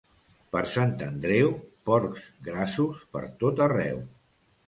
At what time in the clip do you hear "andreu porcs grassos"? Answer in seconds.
1.07-3.05